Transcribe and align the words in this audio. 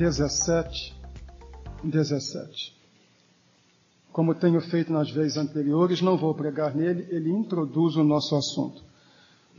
17, 0.00 0.96
17. 1.84 2.74
Como 4.10 4.34
tenho 4.34 4.58
feito 4.62 4.90
nas 4.90 5.10
vezes 5.10 5.36
anteriores, 5.36 6.00
não 6.00 6.16
vou 6.16 6.34
pregar 6.34 6.74
nele, 6.74 7.06
ele 7.10 7.30
introduz 7.30 7.96
o 7.96 8.02
nosso 8.02 8.34
assunto. 8.34 8.82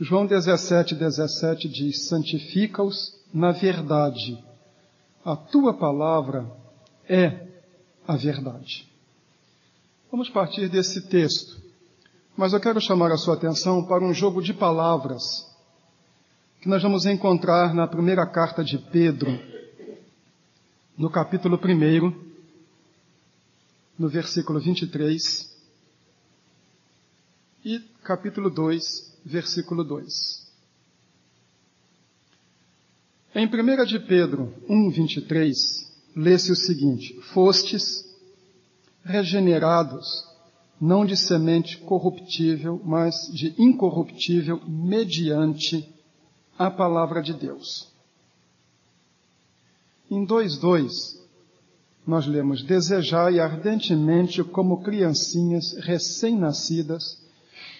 João 0.00 0.26
17, 0.26 0.96
17 0.96 1.68
diz: 1.68 2.08
Santifica-os 2.08 3.22
na 3.32 3.52
verdade. 3.52 4.36
A 5.24 5.36
tua 5.36 5.74
palavra 5.74 6.50
é 7.08 7.46
a 8.04 8.16
verdade. 8.16 8.90
Vamos 10.10 10.28
partir 10.28 10.68
desse 10.68 11.02
texto, 11.02 11.62
mas 12.36 12.52
eu 12.52 12.58
quero 12.58 12.80
chamar 12.80 13.12
a 13.12 13.16
sua 13.16 13.34
atenção 13.34 13.84
para 13.84 14.04
um 14.04 14.12
jogo 14.12 14.42
de 14.42 14.52
palavras 14.52 15.22
que 16.60 16.68
nós 16.68 16.82
vamos 16.82 17.06
encontrar 17.06 17.72
na 17.72 17.86
primeira 17.86 18.26
carta 18.26 18.64
de 18.64 18.78
Pedro, 18.78 19.51
no 20.96 21.10
capítulo 21.10 21.58
1, 21.58 22.32
no 23.98 24.08
versículo 24.08 24.60
23, 24.60 25.50
e 27.64 27.78
capítulo 28.02 28.50
2, 28.50 29.20
versículo 29.24 29.84
2. 29.84 30.42
Em 33.34 33.46
1 33.46 33.84
de 33.86 34.00
Pedro 34.00 34.52
1, 34.68 34.90
23, 34.90 35.92
lê-se 36.14 36.52
o 36.52 36.56
seguinte: 36.56 37.18
Fostes 37.32 38.04
regenerados, 39.02 40.06
não 40.80 41.06
de 41.06 41.16
semente 41.16 41.78
corruptível, 41.78 42.80
mas 42.84 43.30
de 43.32 43.54
incorruptível, 43.58 44.60
mediante 44.66 45.88
a 46.58 46.70
palavra 46.70 47.22
de 47.22 47.32
Deus. 47.32 47.91
Em 50.12 50.26
2.2, 50.26 51.16
nós 52.06 52.26
lemos, 52.26 52.62
desejai 52.62 53.40
ardentemente 53.40 54.44
como 54.44 54.82
criancinhas 54.82 55.72
recém-nascidas 55.78 57.18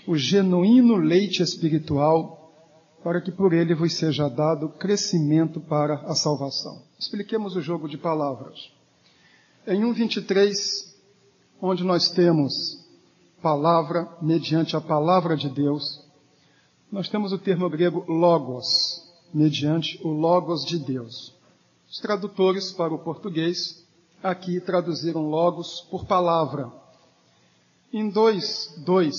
o 0.06 0.16
genuíno 0.16 0.96
leite 0.96 1.42
espiritual, 1.42 2.50
para 3.04 3.20
que 3.20 3.30
por 3.30 3.52
ele 3.52 3.74
vos 3.74 3.92
seja 3.92 4.30
dado 4.30 4.70
crescimento 4.70 5.60
para 5.60 5.96
a 6.06 6.14
salvação. 6.14 6.80
Expliquemos 6.98 7.54
o 7.54 7.60
jogo 7.60 7.86
de 7.86 7.98
palavras. 7.98 8.72
Em 9.66 9.82
1.23, 9.82 10.54
onde 11.60 11.84
nós 11.84 12.08
temos 12.08 12.82
palavra, 13.42 14.08
mediante 14.22 14.74
a 14.74 14.80
palavra 14.80 15.36
de 15.36 15.50
Deus, 15.50 16.02
nós 16.90 17.10
temos 17.10 17.30
o 17.30 17.38
termo 17.38 17.68
grego 17.68 18.10
logos, 18.10 18.66
mediante 19.34 20.00
o 20.02 20.08
logos 20.08 20.64
de 20.64 20.78
Deus. 20.78 21.41
Os 21.92 22.00
tradutores 22.00 22.72
para 22.72 22.94
o 22.94 22.98
português 22.98 23.86
aqui 24.22 24.58
traduziram 24.62 25.28
logos 25.28 25.86
por 25.90 26.06
palavra. 26.06 26.72
Em 27.92 28.10
2.2, 28.10 29.12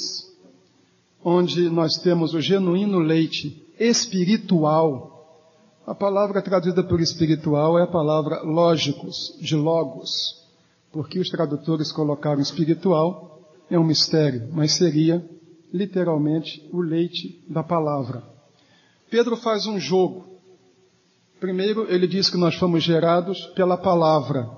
onde 1.24 1.70
nós 1.70 1.98
temos 2.02 2.34
o 2.34 2.42
genuíno 2.42 2.98
leite 2.98 3.64
espiritual, 3.80 5.46
a 5.86 5.94
palavra 5.94 6.42
traduzida 6.42 6.84
por 6.84 7.00
espiritual 7.00 7.78
é 7.78 7.84
a 7.84 7.88
palavra 7.88 8.42
lógicos, 8.42 9.38
de 9.40 9.56
logos, 9.56 10.44
porque 10.92 11.20
os 11.20 11.30
tradutores 11.30 11.92
colocaram 11.92 12.42
espiritual, 12.42 13.40
é 13.70 13.78
um 13.78 13.84
mistério, 13.84 14.50
mas 14.52 14.72
seria 14.72 15.24
literalmente 15.72 16.68
o 16.74 16.82
leite 16.82 17.40
da 17.48 17.62
palavra. 17.62 18.24
Pedro 19.12 19.38
faz 19.38 19.68
um 19.68 19.80
jogo. 19.80 20.33
Primeiro, 21.44 21.94
ele 21.94 22.08
diz 22.08 22.30
que 22.30 22.38
nós 22.38 22.56
fomos 22.56 22.82
gerados 22.82 23.48
pela 23.48 23.76
palavra. 23.76 24.50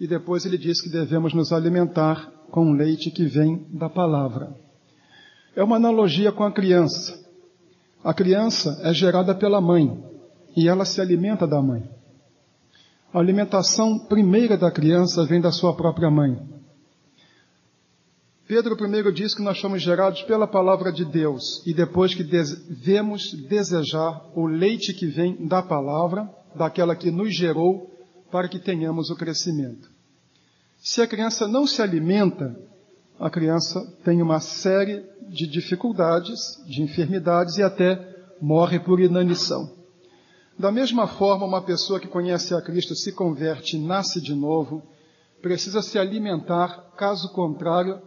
E 0.00 0.08
depois 0.08 0.44
ele 0.44 0.58
diz 0.58 0.80
que 0.80 0.88
devemos 0.88 1.32
nos 1.32 1.52
alimentar 1.52 2.28
com 2.50 2.72
o 2.72 2.74
leite 2.74 3.08
que 3.08 3.24
vem 3.24 3.64
da 3.70 3.88
palavra. 3.88 4.52
É 5.54 5.62
uma 5.62 5.76
analogia 5.76 6.32
com 6.32 6.42
a 6.42 6.50
criança. 6.50 7.16
A 8.02 8.12
criança 8.12 8.80
é 8.82 8.92
gerada 8.92 9.32
pela 9.32 9.60
mãe 9.60 9.96
e 10.56 10.66
ela 10.66 10.84
se 10.84 11.00
alimenta 11.00 11.46
da 11.46 11.62
mãe. 11.62 11.88
A 13.14 13.20
alimentação 13.20 13.96
primeira 14.08 14.56
da 14.56 14.72
criança 14.72 15.24
vem 15.24 15.40
da 15.40 15.52
sua 15.52 15.72
própria 15.76 16.10
mãe. 16.10 16.36
Pedro 18.46 18.76
primeiro 18.76 19.12
diz 19.12 19.34
que 19.34 19.42
nós 19.42 19.58
somos 19.58 19.82
gerados 19.82 20.22
pela 20.22 20.46
palavra 20.46 20.92
de 20.92 21.04
Deus 21.04 21.66
e 21.66 21.74
depois 21.74 22.14
que 22.14 22.22
devemos 22.22 23.32
desejar 23.48 24.24
o 24.34 24.46
leite 24.46 24.94
que 24.94 25.06
vem 25.06 25.46
da 25.46 25.62
palavra, 25.62 26.28
daquela 26.54 26.94
que 26.94 27.10
nos 27.10 27.34
gerou, 27.34 27.90
para 28.30 28.48
que 28.48 28.58
tenhamos 28.58 29.10
o 29.10 29.16
crescimento. 29.16 29.90
Se 30.78 31.02
a 31.02 31.06
criança 31.06 31.48
não 31.48 31.66
se 31.66 31.82
alimenta 31.82 32.56
a 33.18 33.30
criança 33.30 33.80
tem 34.04 34.20
uma 34.20 34.40
série 34.40 35.02
de 35.28 35.46
dificuldades, 35.46 36.62
de 36.66 36.82
enfermidades 36.82 37.56
e 37.56 37.62
até 37.62 38.14
morre 38.40 38.78
por 38.78 39.00
inanição. 39.00 39.74
Da 40.58 40.70
mesma 40.70 41.06
forma, 41.06 41.46
uma 41.46 41.62
pessoa 41.62 41.98
que 41.98 42.08
conhece 42.08 42.54
a 42.54 42.60
Cristo 42.60 42.94
se 42.94 43.12
converte, 43.12 43.78
nasce 43.78 44.20
de 44.20 44.34
novo, 44.34 44.82
precisa 45.40 45.80
se 45.80 45.98
alimentar, 45.98 46.92
caso 46.96 47.32
contrário, 47.32 48.00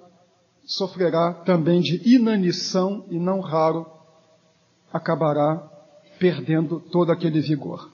sofrerá 0.70 1.34
também 1.34 1.82
de 1.82 2.00
inanição 2.08 3.04
e 3.10 3.18
não 3.18 3.40
raro 3.40 3.88
acabará 4.94 5.58
perdendo 6.20 6.80
todo 6.80 7.12
aquele 7.12 7.42
vigor. 7.42 7.92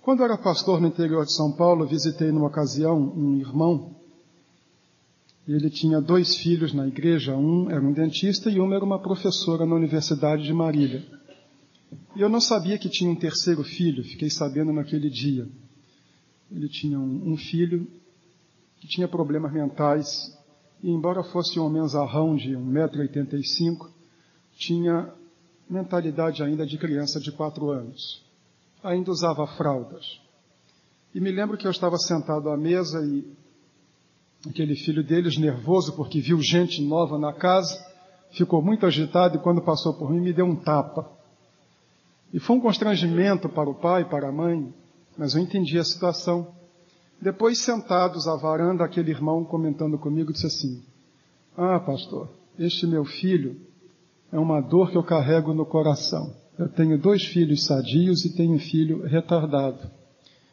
Quando 0.00 0.22
era 0.22 0.38
pastor 0.38 0.80
no 0.80 0.86
interior 0.86 1.24
de 1.24 1.32
São 1.32 1.52
Paulo, 1.52 1.86
visitei 1.86 2.30
numa 2.30 2.46
ocasião 2.46 2.96
um 2.96 3.38
irmão 3.38 3.96
ele 5.46 5.68
tinha 5.70 6.00
dois 6.00 6.36
filhos 6.36 6.72
na 6.72 6.86
igreja, 6.86 7.36
um 7.36 7.68
era 7.68 7.80
um 7.80 7.92
dentista 7.92 8.48
e 8.48 8.60
uma 8.60 8.76
era 8.76 8.84
uma 8.84 9.00
professora 9.00 9.66
na 9.66 9.74
Universidade 9.74 10.44
de 10.44 10.52
Marília. 10.52 11.04
E 12.14 12.20
eu 12.20 12.28
não 12.28 12.40
sabia 12.40 12.78
que 12.78 12.88
tinha 12.88 13.10
um 13.10 13.16
terceiro 13.16 13.64
filho, 13.64 14.04
fiquei 14.04 14.30
sabendo 14.30 14.72
naquele 14.72 15.10
dia. 15.10 15.48
Ele 16.50 16.68
tinha 16.68 16.98
um, 16.98 17.32
um 17.32 17.36
filho 17.36 17.88
que 18.78 18.86
tinha 18.86 19.08
problemas 19.08 19.52
mentais 19.52 20.32
e, 20.82 20.90
embora 20.90 21.22
fosse 21.22 21.60
um 21.60 21.66
homem 21.66 21.86
zarrão 21.88 22.34
de 22.34 22.50
1,85m, 22.50 23.88
tinha 24.56 25.12
mentalidade 25.70 26.42
ainda 26.42 26.66
de 26.66 26.76
criança 26.76 27.20
de 27.20 27.30
4 27.30 27.70
anos. 27.70 28.22
Ainda 28.82 29.10
usava 29.10 29.46
fraldas. 29.46 30.20
E 31.14 31.20
me 31.20 31.30
lembro 31.30 31.56
que 31.56 31.66
eu 31.66 31.70
estava 31.70 31.96
sentado 31.98 32.50
à 32.50 32.56
mesa 32.56 33.04
e 33.06 33.24
aquele 34.48 34.74
filho 34.74 35.04
deles, 35.04 35.38
nervoso 35.38 35.94
porque 35.94 36.20
viu 36.20 36.40
gente 36.42 36.82
nova 36.82 37.18
na 37.18 37.32
casa, 37.32 37.78
ficou 38.32 38.60
muito 38.60 38.84
agitado 38.84 39.36
e 39.36 39.40
quando 39.40 39.62
passou 39.62 39.94
por 39.94 40.10
mim 40.10 40.20
me 40.20 40.32
deu 40.32 40.46
um 40.46 40.56
tapa. 40.56 41.08
E 42.32 42.40
foi 42.40 42.56
um 42.56 42.60
constrangimento 42.60 43.48
para 43.48 43.68
o 43.68 43.74
pai, 43.74 44.08
para 44.08 44.28
a 44.28 44.32
mãe, 44.32 44.72
mas 45.16 45.34
eu 45.34 45.42
entendi 45.42 45.78
a 45.78 45.84
situação. 45.84 46.52
Depois, 47.22 47.58
sentados 47.58 48.26
à 48.26 48.34
varanda, 48.34 48.84
aquele 48.84 49.12
irmão 49.12 49.44
comentando 49.44 49.96
comigo 49.96 50.32
disse 50.32 50.46
assim: 50.46 50.82
Ah, 51.56 51.78
pastor, 51.78 52.28
este 52.58 52.84
meu 52.84 53.04
filho 53.04 53.60
é 54.32 54.38
uma 54.40 54.60
dor 54.60 54.90
que 54.90 54.96
eu 54.98 55.04
carrego 55.04 55.54
no 55.54 55.64
coração. 55.64 56.34
Eu 56.58 56.68
tenho 56.68 56.98
dois 56.98 57.24
filhos 57.24 57.64
sadios 57.64 58.24
e 58.24 58.34
tenho 58.34 58.54
um 58.54 58.58
filho 58.58 59.06
retardado. 59.06 59.88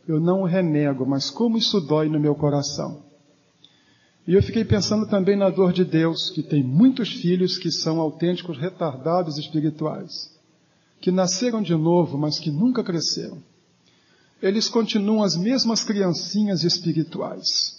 Eu 0.07 0.19
não 0.19 0.43
o 0.43 0.45
renego, 0.45 1.07
mas 1.07 1.31
como 1.31 1.57
isso 1.57 1.81
dói 1.81 2.07
no 2.07 2.19
meu 2.19 2.35
coração. 2.35 3.01
E 4.27 4.35
eu 4.35 4.43
fiquei 4.43 4.63
pensando 4.63 5.07
também 5.07 5.35
na 5.35 5.49
dor 5.49 5.73
de 5.73 5.83
Deus, 5.83 6.29
que 6.29 6.43
tem 6.43 6.63
muitos 6.63 7.09
filhos 7.09 7.57
que 7.57 7.71
são 7.71 7.99
autênticos 7.99 8.59
retardados 8.59 9.39
espirituais, 9.39 10.31
que 11.01 11.09
nasceram 11.09 11.63
de 11.63 11.73
novo, 11.73 12.15
mas 12.15 12.37
que 12.37 12.51
nunca 12.51 12.83
cresceram. 12.83 13.39
Eles 14.41 14.69
continuam 14.69 15.23
as 15.23 15.35
mesmas 15.35 15.83
criancinhas 15.83 16.63
espirituais. 16.63 17.77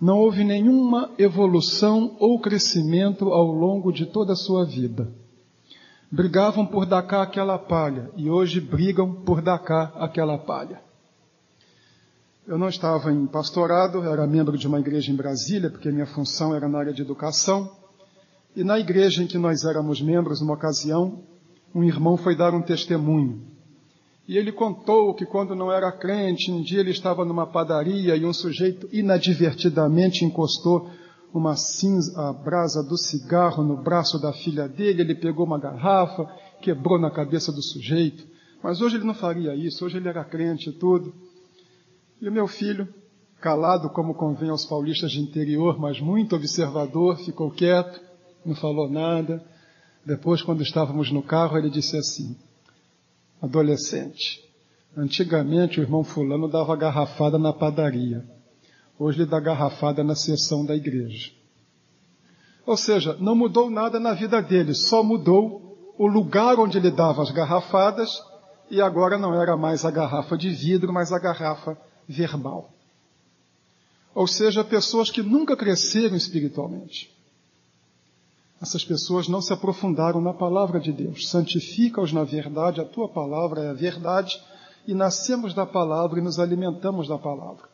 Não 0.00 0.18
houve 0.18 0.44
nenhuma 0.44 1.10
evolução 1.18 2.16
ou 2.18 2.38
crescimento 2.40 3.30
ao 3.30 3.46
longo 3.46 3.92
de 3.92 4.04
toda 4.04 4.32
a 4.32 4.36
sua 4.36 4.64
vida. 4.64 5.08
Brigavam 6.10 6.66
por 6.66 6.86
dar 6.86 7.02
cá 7.02 7.22
aquela 7.22 7.58
palha 7.58 8.10
e 8.16 8.28
hoje 8.28 8.60
brigam 8.60 9.12
por 9.12 9.40
dar 9.40 9.58
cá 9.58 9.92
aquela 9.96 10.36
palha. 10.36 10.80
Eu 12.46 12.58
não 12.58 12.68
estava 12.68 13.12
em 13.12 13.26
pastorado, 13.26 14.04
era 14.04 14.26
membro 14.26 14.56
de 14.56 14.68
uma 14.68 14.78
igreja 14.78 15.10
em 15.10 15.16
Brasília, 15.16 15.68
porque 15.68 15.90
minha 15.90 16.06
função 16.06 16.54
era 16.54 16.68
na 16.68 16.78
área 16.78 16.92
de 16.92 17.02
educação. 17.02 17.68
E 18.54 18.62
na 18.62 18.78
igreja 18.78 19.22
em 19.22 19.26
que 19.26 19.36
nós 19.36 19.64
éramos 19.64 20.00
membros, 20.00 20.40
numa 20.40 20.54
ocasião, 20.54 21.22
um 21.74 21.82
irmão 21.82 22.16
foi 22.16 22.36
dar 22.36 22.54
um 22.54 22.62
testemunho. 22.62 23.55
E 24.28 24.36
ele 24.36 24.50
contou 24.50 25.14
que 25.14 25.24
quando 25.24 25.54
não 25.54 25.70
era 25.70 25.92
crente, 25.92 26.50
um 26.50 26.60
dia 26.60 26.80
ele 26.80 26.90
estava 26.90 27.24
numa 27.24 27.46
padaria 27.46 28.16
e 28.16 28.24
um 28.24 28.32
sujeito 28.32 28.88
inadvertidamente 28.92 30.24
encostou 30.24 30.90
uma 31.32 31.54
cinza, 31.54 32.18
a 32.20 32.32
brasa 32.32 32.82
do 32.82 32.96
cigarro 32.96 33.62
no 33.62 33.76
braço 33.76 34.18
da 34.18 34.32
filha 34.32 34.68
dele, 34.68 35.02
ele 35.02 35.14
pegou 35.14 35.44
uma 35.44 35.58
garrafa, 35.58 36.26
quebrou 36.60 36.98
na 36.98 37.10
cabeça 37.10 37.52
do 37.52 37.62
sujeito. 37.62 38.26
Mas 38.62 38.80
hoje 38.80 38.96
ele 38.96 39.04
não 39.04 39.14
faria 39.14 39.54
isso, 39.54 39.84
hoje 39.84 39.98
ele 39.98 40.08
era 40.08 40.24
crente 40.24 40.70
e 40.70 40.72
tudo. 40.72 41.14
E 42.20 42.28
o 42.28 42.32
meu 42.32 42.48
filho, 42.48 42.88
calado 43.40 43.90
como 43.90 44.14
convém 44.14 44.48
aos 44.48 44.64
paulistas 44.64 45.12
de 45.12 45.20
interior, 45.20 45.78
mas 45.78 46.00
muito 46.00 46.34
observador, 46.34 47.18
ficou 47.18 47.50
quieto, 47.50 48.00
não 48.44 48.54
falou 48.54 48.90
nada. 48.90 49.44
Depois, 50.04 50.40
quando 50.40 50.62
estávamos 50.62 51.12
no 51.12 51.22
carro, 51.22 51.58
ele 51.58 51.68
disse 51.68 51.96
assim: 51.96 52.36
Adolescente, 53.40 54.42
antigamente 54.96 55.78
o 55.78 55.82
irmão 55.82 56.02
Fulano 56.02 56.48
dava 56.48 56.74
garrafada 56.76 57.38
na 57.38 57.52
padaria. 57.52 58.24
Hoje 58.98 59.22
ele 59.22 59.30
dá 59.30 59.38
garrafada 59.38 60.02
na 60.02 60.14
sessão 60.14 60.64
da 60.64 60.74
igreja. 60.74 61.30
Ou 62.64 62.76
seja, 62.76 63.16
não 63.20 63.36
mudou 63.36 63.70
nada 63.70 64.00
na 64.00 64.14
vida 64.14 64.40
dele, 64.40 64.74
só 64.74 65.02
mudou 65.02 65.94
o 65.98 66.06
lugar 66.06 66.58
onde 66.58 66.78
ele 66.78 66.90
dava 66.90 67.22
as 67.22 67.30
garrafadas 67.30 68.20
e 68.70 68.80
agora 68.80 69.16
não 69.16 69.40
era 69.40 69.56
mais 69.56 69.84
a 69.84 69.90
garrafa 69.90 70.36
de 70.36 70.50
vidro, 70.50 70.92
mas 70.92 71.12
a 71.12 71.18
garrafa 71.18 71.78
verbal. 72.08 72.70
Ou 74.14 74.26
seja, 74.26 74.64
pessoas 74.64 75.10
que 75.10 75.22
nunca 75.22 75.56
cresceram 75.56 76.16
espiritualmente. 76.16 77.14
Essas 78.60 78.84
pessoas 78.84 79.28
não 79.28 79.42
se 79.42 79.52
aprofundaram 79.52 80.20
na 80.20 80.32
palavra 80.32 80.80
de 80.80 80.92
Deus. 80.92 81.28
Santifica-os 81.28 82.12
na 82.12 82.24
verdade, 82.24 82.80
a 82.80 82.84
tua 82.84 83.08
palavra 83.08 83.62
é 83.62 83.70
a 83.70 83.74
verdade, 83.74 84.40
e 84.86 84.94
nascemos 84.94 85.52
da 85.52 85.66
palavra 85.66 86.18
e 86.18 86.22
nos 86.22 86.38
alimentamos 86.38 87.08
da 87.08 87.18
palavra. 87.18 87.68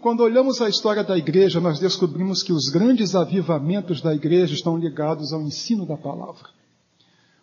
Quando 0.00 0.22
olhamos 0.22 0.62
a 0.62 0.68
história 0.68 1.02
da 1.02 1.18
igreja, 1.18 1.60
nós 1.60 1.80
descobrimos 1.80 2.42
que 2.42 2.52
os 2.52 2.68
grandes 2.68 3.14
avivamentos 3.16 4.00
da 4.00 4.14
igreja 4.14 4.54
estão 4.54 4.76
ligados 4.76 5.32
ao 5.32 5.42
ensino 5.42 5.84
da 5.84 5.96
palavra. 5.96 6.48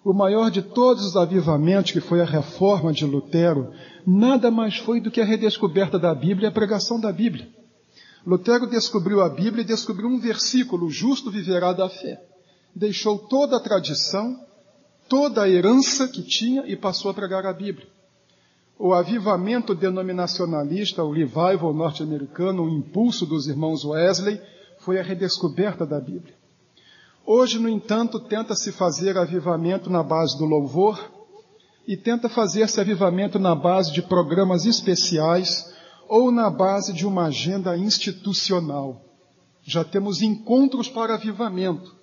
O 0.03 0.13
maior 0.13 0.49
de 0.49 0.61
todos 0.61 1.05
os 1.05 1.17
avivamentos, 1.17 1.91
que 1.91 1.99
foi 1.99 2.21
a 2.21 2.25
reforma 2.25 2.93
de 2.93 3.05
Lutero, 3.05 3.73
nada 4.07 4.49
mais 4.49 4.77
foi 4.77 5.01
do 5.01 5.11
que 5.11 5.19
a 5.19 5.25
redescoberta 5.25 5.99
da 5.99 6.15
Bíblia 6.15 6.47
e 6.47 6.49
a 6.49 6.53
pregação 6.53 6.99
da 6.99 7.11
Bíblia. 7.11 7.49
Lutero 8.25 8.67
descobriu 8.67 9.21
a 9.21 9.29
Bíblia 9.29 9.63
e 9.63 9.67
descobriu 9.67 10.07
um 10.07 10.19
versículo: 10.19 10.85
o 10.85 10.91
justo 10.91 11.29
viverá 11.29 11.73
da 11.73 11.89
fé. 11.89 12.21
Deixou 12.75 13.17
toda 13.17 13.55
a 13.55 13.59
tradição, 13.59 14.37
toda 15.07 15.43
a 15.43 15.49
herança 15.49 16.07
que 16.07 16.21
tinha 16.21 16.65
e 16.67 16.75
passou 16.75 17.09
a 17.09 17.13
pregar 17.13 17.45
a 17.45 17.53
Bíblia. 17.53 17.87
O 18.77 18.93
avivamento 18.93 19.73
denominacionalista, 19.73 21.01
o 21.01 21.13
revival 21.13 21.73
norte-americano, 21.73 22.63
o 22.63 22.69
impulso 22.69 23.25
dos 23.25 23.47
irmãos 23.47 23.85
Wesley, 23.85 24.41
foi 24.79 24.99
a 24.99 25.03
redescoberta 25.03 25.85
da 25.85 25.99
Bíblia. 26.01 26.35
Hoje, 27.25 27.57
no 27.57 27.69
entanto, 27.69 28.19
tenta-se 28.19 28.71
fazer 28.73 29.17
avivamento 29.17 29.89
na 29.89 30.03
base 30.03 30.37
do 30.37 30.45
louvor 30.45 30.99
e 31.87 31.95
tenta 31.95 32.27
fazer-se 32.27 32.79
avivamento 32.81 33.39
na 33.39 33.55
base 33.55 33.93
de 33.93 34.01
programas 34.01 34.65
especiais 34.65 35.73
ou 36.07 36.31
na 36.31 36.49
base 36.49 36.93
de 36.93 37.07
uma 37.07 37.27
agenda 37.27 37.77
institucional. 37.77 39.01
Já 39.63 39.83
temos 39.83 40.21
encontros 40.21 40.89
para 40.89 41.15
avivamento. 41.15 41.95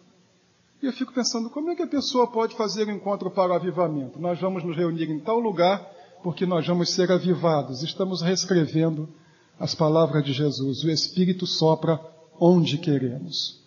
E 0.83 0.87
eu 0.87 0.93
fico 0.93 1.13
pensando, 1.13 1.49
como 1.49 1.71
é 1.71 1.77
que 1.77 1.83
a 1.83 1.87
pessoa 1.87 2.27
pode 2.27 2.57
fazer 2.57 2.89
um 2.89 2.97
encontro 2.97 3.31
para 3.31 3.53
o 3.53 3.55
avivamento? 3.55 4.19
Nós 4.19 4.41
vamos 4.41 4.65
nos 4.65 4.77
reunir 4.77 5.09
em 5.09 5.21
tal 5.21 5.39
lugar 5.39 5.81
porque 6.25 6.45
nós 6.45 6.67
vamos 6.67 6.91
ser 6.91 7.13
avivados. 7.13 7.85
Estamos 7.85 8.21
reescrevendo 8.21 9.09
as 9.61 9.77
palavras 9.77 10.25
de 10.25 10.33
Jesus. 10.33 10.83
O 10.83 10.91
Espírito 10.91 11.47
sopra 11.47 12.01
onde 12.41 12.79
queremos. 12.79 13.61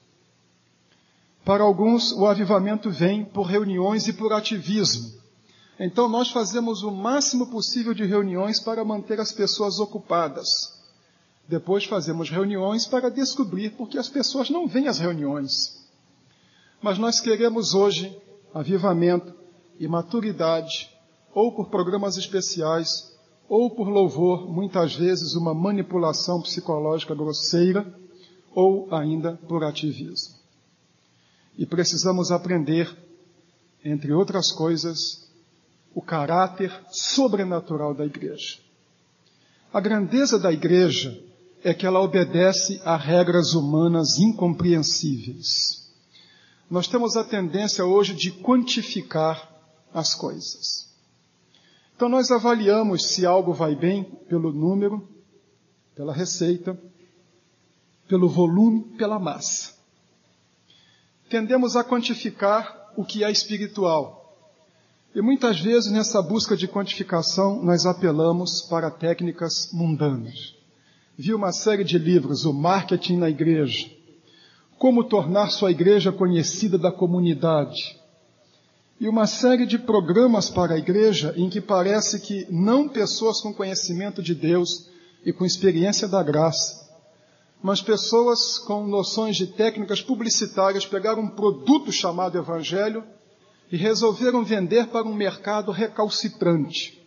Para 1.46 1.64
alguns, 1.64 2.12
o 2.12 2.26
avivamento 2.26 2.92
vem 2.92 3.24
por 3.24 3.44
reuniões 3.44 4.10
e 4.10 4.14
por 4.14 4.34
ativismo. 4.34 5.14
Então, 5.80 6.10
nós 6.10 6.30
fazemos 6.30 6.84
o 6.84 6.92
máximo 6.92 7.48
possível 7.48 7.94
de 7.94 8.04
reuniões 8.04 8.60
para 8.60 8.84
manter 8.84 9.22
as 9.22 9.32
pessoas 9.32 9.80
ocupadas. 9.80 10.50
Depois, 11.48 11.86
fazemos 11.86 12.30
reuniões 12.30 12.86
para 12.86 13.10
descobrir 13.10 13.70
porque 13.72 13.98
as 13.98 14.10
pessoas 14.10 14.50
não 14.50 14.68
vêm 14.68 14.90
às 14.90 15.00
reuniões. 15.00 15.85
Mas 16.86 17.00
nós 17.00 17.20
queremos 17.20 17.74
hoje 17.74 18.16
avivamento 18.54 19.34
e 19.80 19.88
maturidade 19.88 20.88
ou 21.34 21.52
por 21.52 21.68
programas 21.68 22.16
especiais, 22.16 23.12
ou 23.50 23.72
por 23.72 23.90
louvor, 23.90 24.48
muitas 24.48 24.94
vezes 24.94 25.34
uma 25.34 25.52
manipulação 25.52 26.40
psicológica 26.44 27.16
grosseira, 27.16 27.92
ou 28.54 28.88
ainda 28.94 29.34
por 29.48 29.64
ativismo. 29.64 30.36
E 31.58 31.66
precisamos 31.66 32.32
aprender, 32.32 32.96
entre 33.84 34.14
outras 34.14 34.52
coisas, 34.52 35.28
o 35.92 36.04
caráter 36.04 36.72
sobrenatural 36.92 37.96
da 37.96 38.06
igreja. 38.06 38.60
A 39.74 39.82
grandeza 39.82 40.38
da 40.38 40.52
igreja 40.52 41.20
é 41.64 41.74
que 41.74 41.88
ela 41.88 42.00
obedece 42.00 42.80
a 42.86 42.96
regras 42.96 43.56
humanas 43.56 44.20
incompreensíveis. 44.20 45.85
Nós 46.70 46.88
temos 46.88 47.16
a 47.16 47.24
tendência 47.24 47.86
hoje 47.86 48.14
de 48.14 48.32
quantificar 48.32 49.52
as 49.94 50.16
coisas. 50.16 50.90
Então 51.96 52.10
nós 52.10 52.32
avaliamos 52.32 53.06
se 53.06 53.26
algo 53.26 53.54
vai 53.54 53.76
bem 53.76 54.04
pelo 54.04 54.52
número, 54.52 55.08
pela 55.96 56.14
receita, 56.14 56.78
pelo 58.08 58.28
volume, 58.28 58.84
pela 58.98 59.18
massa. 59.18 59.74
Tendemos 61.30 61.76
a 61.76 61.84
quantificar 61.84 62.92
o 62.98 63.06
que 63.06 63.24
é 63.24 63.32
espiritual. 63.32 64.24
E 65.14 65.22
muitas 65.22 65.60
vezes 65.60 65.92
nessa 65.92 66.22
busca 66.22 66.58
de 66.58 66.68
quantificação 66.68 67.64
nós 67.64 67.86
apelamos 67.86 68.62
para 68.64 68.92
técnicas 68.92 69.70
mundanas. 69.72 70.56
Vi 71.18 71.34
uma 71.34 71.54
série 71.54 71.86
de 71.86 71.98
livros, 71.98 72.44
O 72.44 72.52
Marketing 72.52 73.18
na 73.18 73.30
Igreja, 73.30 73.90
Como 74.78 75.04
tornar 75.04 75.50
sua 75.50 75.72
igreja 75.72 76.12
conhecida 76.12 76.78
da 76.78 76.92
comunidade, 76.92 77.98
e 79.00 79.10
uma 79.10 79.28
série 79.28 79.66
de 79.66 79.78
programas 79.78 80.50
para 80.50 80.76
a 80.76 80.78
igreja 80.78 81.34
em 81.36 81.50
que 81.50 81.60
parece 81.60 82.20
que 82.20 82.48
não 82.50 82.88
pessoas 82.88 83.42
com 83.42 83.54
conhecimento 83.54 84.22
de 84.22 84.34
Deus 84.34 84.90
e 85.26 85.34
com 85.34 85.46
experiência 85.46 86.08
da 86.08 86.24
graça, 86.24 86.86
mas 87.62 87.82
pessoas 87.82 88.58
com 88.60 88.86
noções 88.86 89.36
de 89.36 89.48
técnicas 89.48 90.02
publicitárias 90.02 90.86
pegaram 90.86 91.24
um 91.24 91.30
produto 91.30 91.92
chamado 91.92 92.38
Evangelho 92.38 93.04
e 93.72 93.76
resolveram 93.76 94.44
vender 94.44 94.88
para 94.88 95.08
um 95.08 95.14
mercado 95.14 95.72
recalcitrante. 95.72 97.02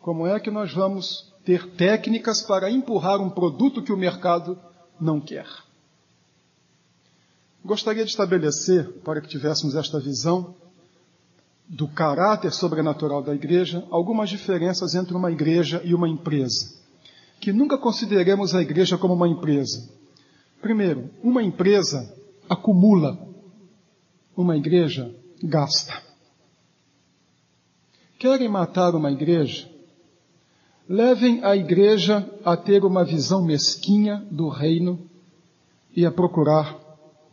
Como 0.00 0.26
é 0.26 0.40
que 0.40 0.50
nós 0.50 0.72
vamos 0.72 1.32
ter 1.44 1.68
técnicas 1.72 2.42
para 2.42 2.70
empurrar 2.70 3.20
um 3.20 3.30
produto 3.30 3.82
que 3.82 3.92
o 3.92 3.96
mercado 3.96 4.58
não 5.00 5.20
quer? 5.20 5.46
Gostaria 7.66 8.04
de 8.04 8.10
estabelecer, 8.12 8.88
para 9.02 9.20
que 9.20 9.26
tivéssemos 9.26 9.74
esta 9.74 9.98
visão, 9.98 10.54
do 11.68 11.88
caráter 11.88 12.52
sobrenatural 12.52 13.20
da 13.20 13.34
igreja, 13.34 13.84
algumas 13.90 14.30
diferenças 14.30 14.94
entre 14.94 15.16
uma 15.16 15.32
igreja 15.32 15.82
e 15.84 15.92
uma 15.92 16.08
empresa. 16.08 16.76
Que 17.40 17.52
nunca 17.52 17.76
consideremos 17.76 18.54
a 18.54 18.62
igreja 18.62 18.96
como 18.96 19.14
uma 19.14 19.26
empresa. 19.26 19.90
Primeiro, 20.62 21.10
uma 21.24 21.42
empresa 21.42 22.08
acumula, 22.48 23.18
uma 24.36 24.56
igreja 24.56 25.12
gasta. 25.42 26.00
Querem 28.16 28.48
matar 28.48 28.94
uma 28.94 29.10
igreja? 29.10 29.68
Levem 30.88 31.42
a 31.42 31.56
igreja 31.56 32.30
a 32.44 32.56
ter 32.56 32.84
uma 32.84 33.04
visão 33.04 33.44
mesquinha 33.44 34.24
do 34.30 34.48
reino 34.48 35.00
e 35.96 36.06
a 36.06 36.12
procurar 36.12 36.85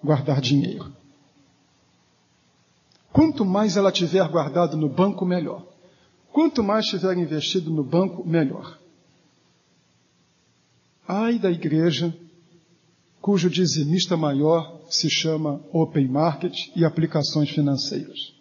guardar 0.04 0.42
dinheiro. 0.42 0.94
Quanto 3.12 3.46
mais 3.46 3.78
ela 3.78 3.92
tiver 3.92 4.28
guardado 4.28 4.76
no 4.76 4.90
banco, 4.90 5.26
melhor. 5.26 5.66
Quanto 6.32 6.64
mais 6.64 6.86
tiver 6.88 7.16
investido 7.18 7.70
no 7.70 7.84
banco, 7.84 8.28
melhor. 8.28 8.80
Ai 11.08 11.38
da 11.38 11.52
igreja 11.52 12.14
cujo 13.22 13.50
dizimista 13.50 14.18
maior 14.18 14.82
se 14.90 15.10
chama 15.10 15.62
Open 15.72 16.08
Market 16.08 16.72
e 16.76 16.84
aplicações 16.84 17.50
financeiras. 17.50 18.34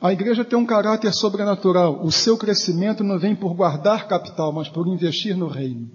A 0.00 0.12
igreja 0.12 0.44
tem 0.44 0.58
um 0.58 0.64
caráter 0.64 1.12
sobrenatural. 1.12 2.02
O 2.02 2.10
seu 2.10 2.36
crescimento 2.38 3.04
não 3.04 3.18
vem 3.18 3.36
por 3.36 3.54
guardar 3.54 4.08
capital, 4.08 4.50
mas 4.50 4.68
por 4.68 4.88
investir 4.88 5.36
no 5.36 5.46
reino. 5.46 5.90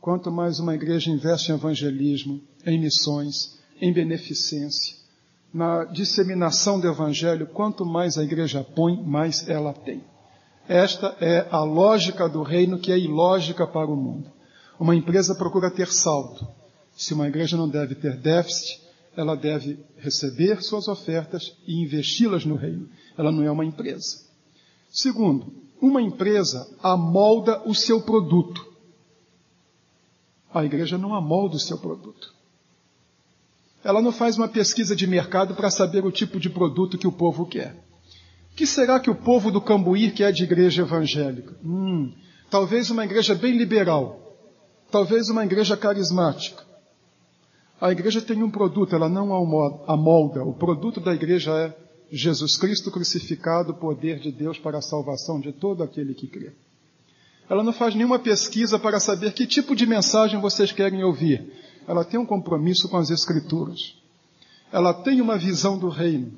Quanto 0.00 0.30
mais 0.30 0.60
uma 0.60 0.74
igreja 0.74 1.10
investe 1.10 1.50
em 1.50 1.54
evangelismo, 1.54 2.40
em 2.64 2.80
missões, 2.80 3.58
em 3.80 3.92
beneficência, 3.92 4.96
na 5.52 5.84
disseminação 5.84 6.78
do 6.78 6.86
Evangelho, 6.86 7.46
quanto 7.46 7.84
mais 7.84 8.18
a 8.18 8.22
igreja 8.22 8.62
põe, 8.62 9.02
mais 9.02 9.48
ela 9.48 9.72
tem. 9.72 10.02
Esta 10.68 11.16
é 11.20 11.48
a 11.50 11.64
lógica 11.64 12.28
do 12.28 12.42
reino 12.42 12.78
que 12.78 12.92
é 12.92 12.98
ilógica 12.98 13.66
para 13.66 13.90
o 13.90 13.96
mundo. 13.96 14.30
Uma 14.78 14.94
empresa 14.94 15.34
procura 15.34 15.70
ter 15.70 15.88
saldo. 15.88 16.46
Se 16.96 17.14
uma 17.14 17.26
igreja 17.26 17.56
não 17.56 17.68
deve 17.68 17.94
ter 17.94 18.16
déficit, 18.16 18.80
ela 19.16 19.34
deve 19.34 19.78
receber 19.96 20.62
suas 20.62 20.86
ofertas 20.86 21.56
e 21.66 21.82
investi-las 21.82 22.44
no 22.44 22.54
reino. 22.54 22.88
Ela 23.16 23.32
não 23.32 23.42
é 23.42 23.50
uma 23.50 23.64
empresa. 23.64 24.22
Segundo, 24.90 25.52
uma 25.80 26.02
empresa 26.02 26.68
amolda 26.82 27.62
o 27.66 27.74
seu 27.74 28.02
produto. 28.02 28.64
A 30.58 30.64
igreja 30.64 30.98
não 30.98 31.14
amolda 31.14 31.54
o 31.54 31.60
seu 31.60 31.78
produto. 31.78 32.34
Ela 33.84 34.02
não 34.02 34.10
faz 34.10 34.36
uma 34.36 34.48
pesquisa 34.48 34.96
de 34.96 35.06
mercado 35.06 35.54
para 35.54 35.70
saber 35.70 36.04
o 36.04 36.10
tipo 36.10 36.40
de 36.40 36.50
produto 36.50 36.98
que 36.98 37.06
o 37.06 37.12
povo 37.12 37.46
quer. 37.46 37.76
O 38.50 38.56
que 38.56 38.66
será 38.66 38.98
que 38.98 39.08
o 39.08 39.14
povo 39.14 39.52
do 39.52 39.60
Cambuí 39.60 40.10
quer 40.10 40.32
de 40.32 40.42
igreja 40.42 40.82
evangélica? 40.82 41.54
Hum, 41.64 42.12
talvez 42.50 42.90
uma 42.90 43.04
igreja 43.04 43.36
bem 43.36 43.56
liberal. 43.56 44.36
Talvez 44.90 45.28
uma 45.28 45.44
igreja 45.44 45.76
carismática. 45.76 46.64
A 47.80 47.92
igreja 47.92 48.20
tem 48.20 48.42
um 48.42 48.50
produto, 48.50 48.96
ela 48.96 49.08
não 49.08 49.32
amolda. 49.86 50.42
O 50.42 50.54
produto 50.54 50.98
da 50.98 51.14
igreja 51.14 51.52
é 51.52 51.76
Jesus 52.10 52.56
Cristo 52.56 52.90
crucificado, 52.90 53.74
poder 53.74 54.18
de 54.18 54.32
Deus 54.32 54.58
para 54.58 54.78
a 54.78 54.82
salvação 54.82 55.38
de 55.38 55.52
todo 55.52 55.84
aquele 55.84 56.14
que 56.14 56.26
crê. 56.26 56.52
Ela 57.48 57.64
não 57.64 57.72
faz 57.72 57.94
nenhuma 57.94 58.18
pesquisa 58.18 58.78
para 58.78 59.00
saber 59.00 59.32
que 59.32 59.46
tipo 59.46 59.74
de 59.74 59.86
mensagem 59.86 60.40
vocês 60.40 60.70
querem 60.70 61.02
ouvir. 61.02 61.52
Ela 61.86 62.04
tem 62.04 62.20
um 62.20 62.26
compromisso 62.26 62.88
com 62.88 62.98
as 62.98 63.10
Escrituras. 63.10 63.96
Ela 64.70 64.92
tem 64.92 65.20
uma 65.20 65.38
visão 65.38 65.78
do 65.78 65.88
reino. 65.88 66.32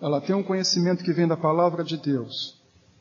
Ela 0.00 0.20
tem 0.20 0.34
um 0.34 0.42
conhecimento 0.42 1.04
que 1.04 1.12
vem 1.12 1.28
da 1.28 1.36
palavra 1.36 1.84
de 1.84 1.96
Deus. 1.96 2.56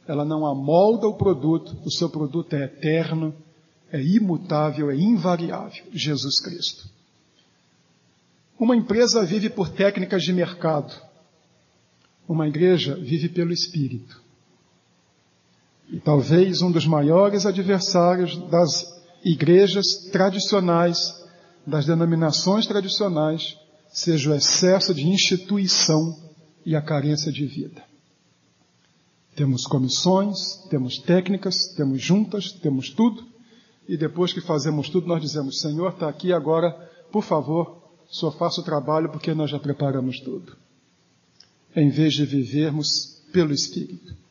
Ela 0.05 0.25
não 0.25 0.45
amolda 0.45 1.07
o 1.07 1.15
produto, 1.15 1.77
o 1.85 1.91
seu 1.91 2.09
produto 2.09 2.53
é 2.53 2.65
eterno, 2.65 3.33
é 3.91 4.01
imutável, 4.01 4.91
é 4.91 4.95
invariável. 4.95 5.85
Jesus 5.93 6.41
Cristo. 6.41 6.89
Uma 8.59 8.75
empresa 8.75 9.25
vive 9.25 9.49
por 9.49 9.69
técnicas 9.69 10.21
de 10.21 10.33
mercado. 10.33 10.93
Uma 12.27 12.47
igreja 12.47 12.95
vive 12.95 13.29
pelo 13.29 13.51
Espírito. 13.51 14.21
E 15.91 15.99
talvez 15.99 16.61
um 16.61 16.71
dos 16.71 16.87
maiores 16.87 17.45
adversários 17.45 18.37
das 18.49 18.85
igrejas 19.23 20.09
tradicionais, 20.11 21.13
das 21.67 21.85
denominações 21.85 22.65
tradicionais, 22.65 23.57
seja 23.89 24.31
o 24.31 24.33
excesso 24.33 24.93
de 24.93 25.05
instituição 25.05 26.17
e 26.65 26.75
a 26.75 26.81
carência 26.81 27.31
de 27.31 27.45
vida. 27.45 27.83
Temos 29.35 29.65
comissões, 29.65 30.57
temos 30.69 30.97
técnicas, 30.97 31.73
temos 31.75 32.01
juntas, 32.01 32.51
temos 32.53 32.89
tudo, 32.89 33.25
e 33.87 33.97
depois 33.97 34.31
que 34.31 34.41
fazemos 34.41 34.89
tudo, 34.89 35.07
nós 35.07 35.21
dizemos: 35.21 35.59
Senhor, 35.59 35.91
está 35.91 36.07
aqui 36.07 36.31
agora, 36.31 36.71
por 37.11 37.23
favor, 37.23 37.81
só 38.09 38.31
faça 38.31 38.61
o 38.61 38.63
trabalho 38.63 39.09
porque 39.09 39.33
nós 39.33 39.49
já 39.49 39.59
preparamos 39.59 40.19
tudo. 40.21 40.55
Em 41.75 41.89
vez 41.89 42.13
de 42.13 42.25
vivermos 42.25 43.21
pelo 43.31 43.53
Espírito. 43.53 44.21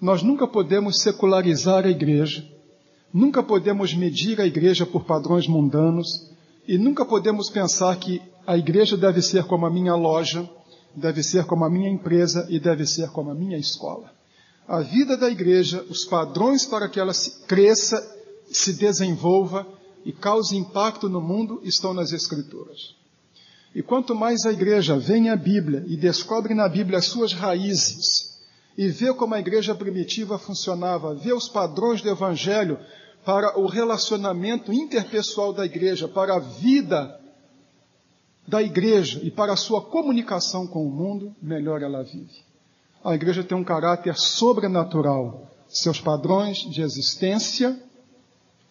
Nós 0.00 0.22
nunca 0.22 0.46
podemos 0.46 1.00
secularizar 1.00 1.84
a 1.84 1.90
igreja, 1.90 2.46
nunca 3.12 3.42
podemos 3.42 3.92
medir 3.94 4.40
a 4.40 4.46
igreja 4.46 4.86
por 4.86 5.04
padrões 5.04 5.48
mundanos 5.48 6.30
e 6.66 6.78
nunca 6.78 7.04
podemos 7.04 7.50
pensar 7.50 7.96
que 7.96 8.22
a 8.46 8.56
igreja 8.56 8.96
deve 8.96 9.20
ser 9.20 9.44
como 9.44 9.66
a 9.66 9.70
minha 9.70 9.94
loja, 9.94 10.48
deve 10.94 11.22
ser 11.22 11.44
como 11.44 11.64
a 11.64 11.70
minha 11.70 11.88
empresa 11.88 12.46
e 12.48 12.60
deve 12.60 12.86
ser 12.86 13.10
como 13.10 13.30
a 13.30 13.34
minha 13.34 13.58
escola. 13.58 14.12
A 14.66 14.80
vida 14.80 15.16
da 15.16 15.30
igreja, 15.30 15.84
os 15.88 16.04
padrões 16.04 16.64
para 16.64 16.88
que 16.88 17.00
ela 17.00 17.12
cresça, 17.46 17.98
se 18.50 18.74
desenvolva, 18.74 19.66
e 20.04 20.12
cause 20.12 20.56
impacto 20.56 21.08
no 21.08 21.20
mundo 21.20 21.60
estão 21.64 21.92
nas 21.92 22.12
Escrituras. 22.12 22.94
E 23.74 23.82
quanto 23.82 24.14
mais 24.14 24.46
a 24.46 24.52
igreja 24.52 24.98
vem 24.98 25.28
à 25.28 25.36
Bíblia 25.36 25.84
e 25.86 25.96
descobre 25.96 26.54
na 26.54 26.68
Bíblia 26.68 26.98
as 26.98 27.06
suas 27.06 27.32
raízes, 27.32 28.27
e 28.78 28.86
vê 28.86 29.12
como 29.12 29.34
a 29.34 29.40
igreja 29.40 29.74
primitiva 29.74 30.38
funcionava, 30.38 31.12
vê 31.12 31.32
os 31.32 31.48
padrões 31.48 32.00
do 32.00 32.08
Evangelho 32.08 32.78
para 33.24 33.58
o 33.58 33.66
relacionamento 33.66 34.72
interpessoal 34.72 35.52
da 35.52 35.66
igreja, 35.66 36.06
para 36.06 36.36
a 36.36 36.38
vida 36.38 37.18
da 38.46 38.62
igreja 38.62 39.18
e 39.24 39.32
para 39.32 39.52
a 39.52 39.56
sua 39.56 39.82
comunicação 39.82 40.64
com 40.64 40.86
o 40.86 40.90
mundo, 40.90 41.34
melhor 41.42 41.82
ela 41.82 42.04
vive. 42.04 42.46
A 43.04 43.16
igreja 43.16 43.42
tem 43.42 43.58
um 43.58 43.64
caráter 43.64 44.16
sobrenatural. 44.16 45.50
Seus 45.68 46.00
padrões 46.00 46.58
de 46.58 46.80
existência 46.80 47.76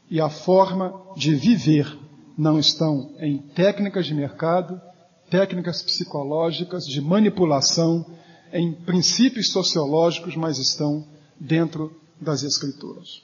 e 0.10 0.22
a 0.22 0.30
forma 0.30 1.02
de 1.18 1.36
viver 1.36 2.00
não 2.38 2.58
estão 2.58 3.12
em 3.20 3.40
técnicas 3.40 4.06
de 4.06 4.14
mercado, 4.14 4.82
técnicas 5.30 5.84
psicológicas, 5.84 6.86
de 6.86 7.02
manipulação, 7.02 8.06
em 8.52 8.74
princípios 8.74 9.52
sociológicos, 9.52 10.36
mas 10.36 10.58
estão 10.58 11.06
dentro 11.40 11.96
das 12.20 12.44
Escrituras. 12.44 13.22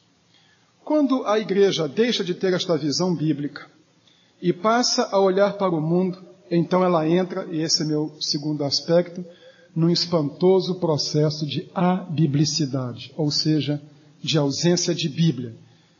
Quando 0.84 1.26
a 1.26 1.40
igreja 1.40 1.88
deixa 1.88 2.24
de 2.24 2.34
ter 2.34 2.54
esta 2.54 2.78
visão 2.78 3.16
bíblica 3.16 3.68
e 4.42 4.52
passa 4.52 5.08
a 5.12 5.20
olhar 5.20 5.54
para 5.54 5.72
o 5.72 5.82
mundo, 5.82 6.22
então 6.52 6.84
ela 6.84 7.08
entra, 7.08 7.48
e 7.50 7.62
esse 7.62 7.84
é 7.84 7.86
meu 7.86 8.16
segundo 8.20 8.64
aspecto, 8.64 9.26
num 9.76 9.90
espantoso 9.90 10.76
processo 10.76 11.46
de 11.48 11.70
abiblicidade, 11.74 13.12
ou 13.18 13.32
seja, 13.32 13.82
de 14.22 14.38
ausência 14.38 14.94
de 14.94 15.10
Bíblia 15.10 15.56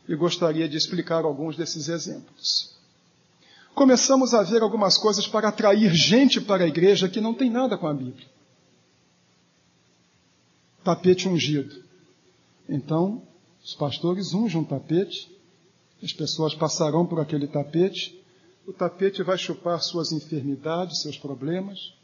e 0.08 0.14
gostaria 0.14 0.68
de 0.68 0.76
explicar 0.76 1.24
alguns 1.24 1.56
desses 1.56 1.88
exemplos. 1.88 2.74
Começamos 3.74 4.34
a 4.34 4.42
ver 4.42 4.62
algumas 4.62 4.96
coisas 4.96 5.26
para 5.26 5.48
atrair 5.48 5.92
gente 5.94 6.40
para 6.40 6.64
a 6.64 6.68
igreja 6.68 7.08
que 7.08 7.20
não 7.20 7.34
tem 7.34 7.50
nada 7.50 7.76
com 7.76 7.88
a 7.88 7.94
Bíblia. 7.94 8.26
Tapete 10.84 11.28
ungido. 11.28 11.82
Então, 12.68 13.22
os 13.64 13.74
pastores 13.74 14.34
ungem 14.34 14.60
um 14.60 14.64
tapete, 14.64 15.30
as 16.02 16.12
pessoas 16.12 16.54
passarão 16.54 17.06
por 17.06 17.18
aquele 17.18 17.46
tapete, 17.46 18.22
o 18.66 18.72
tapete 18.72 19.22
vai 19.22 19.38
chupar 19.38 19.80
suas 19.80 20.12
enfermidades, 20.12 21.02
seus 21.02 21.16
problemas, 21.16 21.94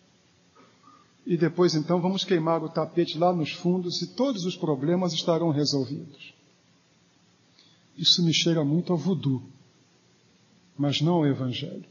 e 1.27 1.37
depois 1.37 1.75
então 1.75 2.01
vamos 2.01 2.25
queimar 2.25 2.63
o 2.65 2.69
tapete 2.69 3.19
lá 3.19 3.33
nos 3.33 3.53
fundos 3.53 4.01
e 4.01 4.07
todos 4.07 4.45
os 4.47 4.57
problemas 4.57 5.13
estarão 5.13 5.51
resolvidos. 5.51 6.33
Isso 7.97 8.25
me 8.25 8.33
cheira 8.33 8.65
muito 8.65 8.93
ao 8.93 8.99
voodoo, 8.99 9.43
mas 10.77 11.03
não 11.03 11.17
ao 11.17 11.27
Evangelho. 11.27 11.85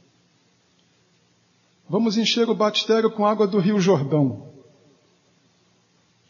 Vamos 1.87 2.17
encher 2.17 2.49
o 2.49 2.55
batistério 2.55 3.11
com 3.11 3.25
água 3.25 3.47
do 3.47 3.59
Rio 3.59 3.79
Jordão. 3.79 4.48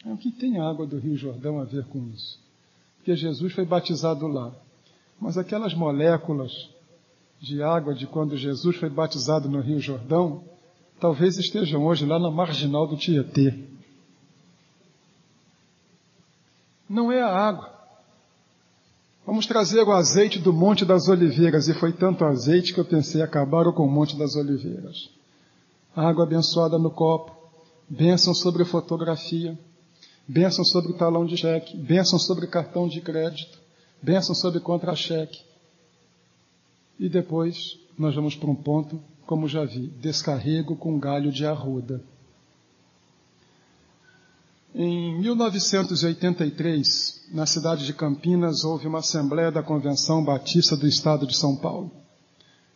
O 0.04 0.16
que 0.16 0.30
tem 0.30 0.58
a 0.58 0.68
água 0.68 0.86
do 0.86 0.98
Rio 0.98 1.16
Jordão 1.16 1.60
a 1.60 1.64
ver 1.64 1.84
com 1.86 1.98
isso? 2.14 2.38
Porque 2.96 3.14
Jesus 3.14 3.52
foi 3.52 3.64
batizado 3.64 4.26
lá. 4.26 4.52
Mas 5.20 5.36
aquelas 5.36 5.74
moléculas 5.74 6.70
de 7.40 7.62
água 7.62 7.94
de 7.94 8.06
quando 8.06 8.36
Jesus 8.36 8.76
foi 8.76 8.88
batizado 8.88 9.48
no 9.48 9.60
Rio 9.60 9.80
Jordão, 9.80 10.42
talvez 10.98 11.38
estejam 11.38 11.84
hoje 11.84 12.06
lá 12.06 12.18
na 12.18 12.30
marginal 12.30 12.86
do 12.86 12.96
Tietê. 12.96 13.54
Não 16.88 17.12
é 17.12 17.22
a 17.22 17.28
água. 17.28 17.70
Vamos 19.24 19.46
trazer 19.46 19.82
o 19.82 19.92
azeite 19.92 20.38
do 20.38 20.52
Monte 20.52 20.84
das 20.84 21.08
Oliveiras. 21.08 21.68
E 21.68 21.74
foi 21.74 21.92
tanto 21.92 22.24
azeite 22.24 22.74
que 22.74 22.80
eu 22.80 22.84
pensei, 22.84 23.22
acabaram 23.22 23.72
com 23.72 23.86
o 23.86 23.90
Monte 23.90 24.16
das 24.16 24.34
Oliveiras. 24.34 25.08
Água 25.94 26.24
abençoada 26.24 26.78
no 26.78 26.90
copo, 26.90 27.32
bênção 27.88 28.34
sobre 28.34 28.64
fotografia, 28.64 29.58
bênção 30.30 30.64
sobre 30.64 30.92
talão 30.92 31.26
de 31.26 31.36
cheque, 31.36 31.76
bênção 31.76 32.16
sobre 32.16 32.46
cartão 32.46 32.86
de 32.86 33.00
crédito, 33.00 33.58
bênção 34.00 34.32
sobre 34.32 34.60
contra-cheque. 34.60 35.40
E 37.00 37.08
depois 37.08 37.76
nós 37.98 38.14
vamos 38.14 38.36
para 38.36 38.48
um 38.48 38.54
ponto, 38.54 39.00
como 39.26 39.48
já 39.48 39.64
vi, 39.64 39.88
descarrego 40.00 40.76
com 40.76 41.00
galho 41.00 41.32
de 41.32 41.44
arruda. 41.44 42.00
Em 44.72 45.20
1983, 45.20 47.24
na 47.32 47.44
cidade 47.44 47.84
de 47.84 47.92
Campinas, 47.92 48.62
houve 48.62 48.86
uma 48.86 49.00
assembleia 49.00 49.50
da 49.50 49.64
Convenção 49.64 50.24
Batista 50.24 50.76
do 50.76 50.86
Estado 50.86 51.26
de 51.26 51.36
São 51.36 51.56
Paulo. 51.56 51.90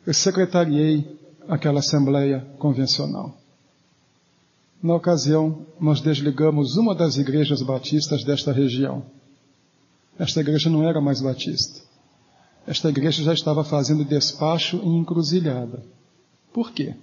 Eu 0.04 0.12
secretariei 0.12 1.20
aquela 1.46 1.78
assembleia 1.78 2.44
convencional. 2.58 3.43
Na 4.84 4.94
ocasião, 4.94 5.66
nós 5.80 6.00
desligamos 6.00 6.76
uma 6.76 6.94
das 6.94 7.16
igrejas 7.16 7.60
batistas 7.60 8.22
desta 8.22 8.52
região. 8.52 9.04
Esta 10.16 10.40
igreja 10.40 10.70
não 10.70 10.88
era 10.88 11.00
mais 11.00 11.20
batista. 11.20 11.80
Esta 12.66 12.88
igreja 12.88 13.24
já 13.24 13.34
estava 13.34 13.64
fazendo 13.64 14.04
despacho 14.04 14.76
em 14.76 14.98
encruzilhada. 14.98 15.82
Por 16.52 16.70
quê? 16.70 16.94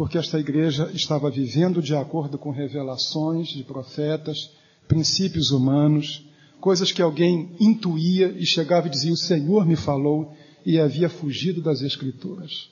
porque 0.00 0.16
esta 0.16 0.40
igreja 0.40 0.90
estava 0.94 1.30
vivendo 1.30 1.82
de 1.82 1.94
acordo 1.94 2.38
com 2.38 2.50
revelações 2.50 3.48
de 3.48 3.62
profetas, 3.62 4.50
princípios 4.88 5.50
humanos, 5.50 6.24
coisas 6.58 6.90
que 6.90 7.02
alguém 7.02 7.50
intuía 7.60 8.28
e 8.28 8.46
chegava 8.46 8.86
e 8.86 8.90
dizia: 8.90 9.12
O 9.12 9.16
Senhor 9.16 9.66
me 9.66 9.76
falou, 9.76 10.34
e 10.64 10.80
havia 10.80 11.10
fugido 11.10 11.60
das 11.60 11.82
Escrituras. 11.82 12.70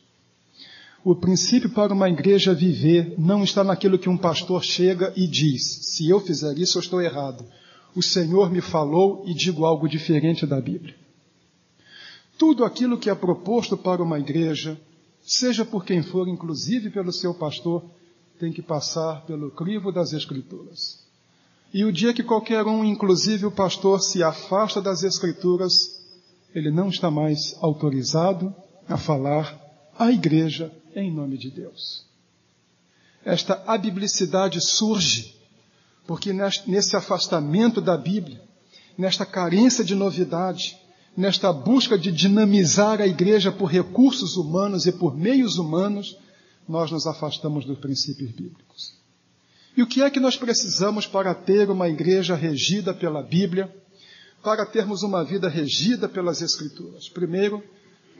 O 1.05 1.15
princípio 1.15 1.71
para 1.71 1.95
uma 1.95 2.09
igreja 2.09 2.53
viver 2.53 3.15
não 3.17 3.45
está 3.45 3.63
naquilo 3.63 3.99
que 3.99 4.09
um 4.09 4.17
pastor 4.17 4.65
chega 4.65 5.13
e 5.17 5.27
diz: 5.27 5.63
se 5.83 6.09
eu 6.09 6.21
fizer 6.21 6.59
isso, 6.59 6.79
eu 6.79 6.83
estou 6.83 7.01
errado. 7.01 7.45
O 7.95 8.03
Senhor 8.03 8.51
me 8.51 8.61
falou 8.61 9.23
e 9.27 9.33
digo 9.33 9.65
algo 9.65 9.89
diferente 9.89 10.47
da 10.47 10.61
Bíblia. 10.61 10.95
Tudo 12.37 12.65
aquilo 12.65 12.99
que 12.99 13.11
é 13.11 13.15
proposto 13.15 13.77
para 13.77 14.03
uma 14.03 14.19
igreja, 14.19 14.79
seja 15.23 15.65
por 15.65 15.85
quem 15.85 16.03
for, 16.03 16.29
inclusive 16.29 16.91
pelo 16.91 17.13
seu 17.13 17.33
pastor, 17.35 17.85
tem 18.39 18.53
que 18.53 18.63
passar 18.63 19.25
pelo 19.25 19.51
crivo 19.51 19.91
das 19.91 20.13
Escrituras. 20.13 21.01
E 21.73 21.85
o 21.85 21.93
dia 21.93 22.15
que 22.15 22.23
qualquer 22.23 22.65
um, 22.65 22.85
inclusive 22.85 23.47
o 23.47 23.51
pastor, 23.51 24.01
se 24.01 24.23
afasta 24.23 24.81
das 24.81 25.03
Escrituras, 25.03 26.01
ele 26.55 26.71
não 26.71 26.89
está 26.89 27.11
mais 27.11 27.57
autorizado 27.61 28.55
a 28.89 28.97
falar 28.97 29.68
à 29.99 30.11
igreja 30.13 30.73
em 30.95 31.13
nome 31.13 31.37
de 31.37 31.51
Deus. 31.51 32.07
Esta 33.25 33.63
abiblicidade 33.67 34.61
surge 34.61 35.37
porque 36.07 36.33
nesse 36.33 36.97
afastamento 36.97 37.83
da 37.83 37.95
Bíblia, 37.95 38.41
nesta 38.97 39.27
carência 39.27 39.85
de 39.85 39.95
novidade, 39.95 40.75
nesta 41.15 41.53
busca 41.53 41.99
de 41.99 42.11
dinamizar 42.11 43.03
a 43.03 43.07
igreja 43.07 43.53
por 43.53 43.67
recursos 43.67 44.37
humanos 44.39 44.87
e 44.87 44.93
por 44.93 45.15
meios 45.15 45.59
humanos, 45.59 46.17
nós 46.67 46.91
nos 46.91 47.07
afastamos 47.07 47.67
dos 47.67 47.79
princípios 47.79 48.31
bíblicos. 48.31 48.95
E 49.77 49.83
o 49.83 49.87
que 49.87 50.03
é 50.03 50.09
que 50.09 50.19
nós 50.19 50.37
precisamos 50.37 51.07
para 51.07 51.35
ter 51.35 51.71
uma 51.71 51.91
igreja 51.91 52.35
regida 52.35 52.95
pela 52.95 53.23
Bíblia, 53.23 53.71
para 54.43 54.65
termos 54.65 55.03
uma 55.03 55.23
vida 55.23 55.47
regida 55.47 56.09
pelas 56.09 56.41
Escrituras? 56.41 57.09
Primeiro, 57.09 57.63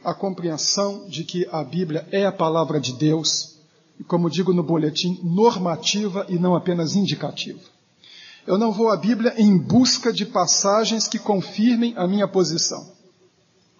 a 0.03 0.13
compreensão 0.13 1.07
de 1.07 1.23
que 1.23 1.47
a 1.51 1.63
Bíblia 1.63 2.07
é 2.11 2.25
a 2.25 2.31
palavra 2.31 2.79
de 2.79 2.93
Deus, 2.93 3.59
e 3.99 4.03
como 4.03 4.29
digo 4.29 4.53
no 4.53 4.63
boletim, 4.63 5.19
normativa 5.23 6.25
e 6.29 6.39
não 6.39 6.55
apenas 6.55 6.95
indicativa. 6.95 7.59
Eu 8.47 8.57
não 8.57 8.71
vou 8.71 8.89
à 8.89 8.97
Bíblia 8.97 9.33
em 9.37 9.57
busca 9.57 10.11
de 10.11 10.25
passagens 10.25 11.07
que 11.07 11.19
confirmem 11.19 11.93
a 11.97 12.07
minha 12.07 12.27
posição. 12.27 12.91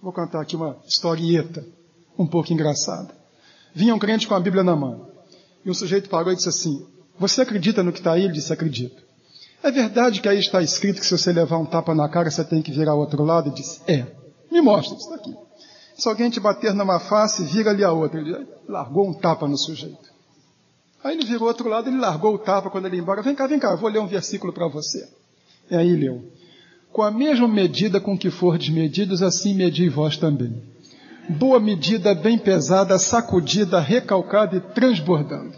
Vou 0.01 0.13
contar 0.13 0.41
aqui 0.41 0.55
uma 0.55 0.77
historieta 0.87 1.65
um 2.17 2.27
pouco 2.27 2.53
engraçada. 2.53 3.13
Vinha 3.73 3.95
um 3.95 3.99
crente 3.99 4.27
com 4.27 4.35
a 4.35 4.39
Bíblia 4.39 4.63
na 4.63 4.75
mão. 4.75 5.07
E 5.65 5.69
um 5.69 5.73
sujeito 5.73 6.09
parou 6.09 6.31
e 6.31 6.35
disse 6.35 6.49
assim: 6.49 6.85
Você 7.17 7.41
acredita 7.41 7.81
no 7.83 7.91
que 7.91 7.99
está 7.99 8.13
aí? 8.13 8.25
Ele 8.25 8.33
disse: 8.33 8.53
Acredito. 8.53 9.01
É 9.61 9.71
verdade 9.71 10.21
que 10.21 10.29
aí 10.29 10.39
está 10.39 10.61
escrito 10.61 10.99
que 10.99 11.05
se 11.05 11.17
você 11.17 11.33
levar 11.33 11.57
um 11.57 11.65
tapa 11.65 11.93
na 11.93 12.07
cara 12.07 12.31
você 12.31 12.43
tem 12.43 12.61
que 12.61 12.71
virar 12.71 12.91
ao 12.91 12.99
outro 12.99 13.23
lado? 13.23 13.49
Ele 13.49 13.55
disse: 13.55 13.81
É. 13.87 14.05
Me 14.51 14.61
mostra, 14.61 14.97
está 14.97 15.15
aqui. 15.15 15.35
Se 15.99 16.07
alguém 16.07 16.29
te 16.29 16.39
bater 16.39 16.73
numa 16.73 16.97
face, 16.97 17.43
vira 17.43 17.71
ali 17.71 17.83
a 17.83 17.91
outra. 17.91 18.21
Ele 18.21 18.47
largou 18.67 19.09
um 19.09 19.13
tapa 19.13 19.45
no 19.47 19.57
sujeito. 19.57 20.09
Aí 21.03 21.17
ele 21.17 21.25
virou 21.25 21.47
outro 21.47 21.67
lado, 21.67 21.89
ele 21.89 21.99
largou 21.99 22.33
o 22.33 22.39
tapa 22.39 22.69
quando 22.69 22.85
ele 22.85 22.95
ia 22.95 23.01
embora. 23.01 23.21
Vem 23.21 23.35
cá, 23.35 23.45
vem 23.47 23.59
cá, 23.59 23.75
vou 23.75 23.89
ler 23.89 23.99
um 23.99 24.07
versículo 24.07 24.53
para 24.53 24.67
você. 24.67 25.07
E 25.69 25.75
aí 25.75 25.95
leu. 25.95 26.23
Com 26.91 27.01
a 27.01 27.11
mesma 27.11 27.47
medida 27.47 27.99
com 27.99 28.17
que 28.17 28.31
fordes 28.31 28.73
medidos, 28.73 29.21
assim 29.21 29.53
medi 29.53 29.89
vós 29.89 30.15
também. 30.15 30.63
Boa 31.29 31.59
medida, 31.59 32.15
bem 32.15 32.37
pesada, 32.37 32.97
sacudida, 32.97 33.79
recalcada 33.79 34.55
e 34.55 34.61
transbordando. 34.61 35.53